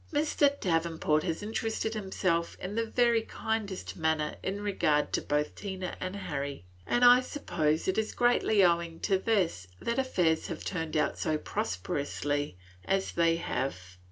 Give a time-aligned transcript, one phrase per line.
[0.11, 0.59] Mr.
[0.59, 6.15] Davenport has interested himself in the very kindest manner in regard to both Tina and
[6.15, 11.23] Harry, and I suppose it is greatly owing to this that affairs have turned out
[11.23, 13.77] as prosperously as they have.